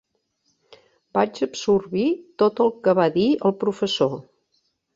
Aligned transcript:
Vaig 1.17 1.41
absorbir 1.47 2.07
tot 2.45 2.63
el 2.67 2.73
que 2.89 2.97
va 3.03 3.07
dir 3.21 3.29
el 3.51 3.57
professor. 3.67 4.21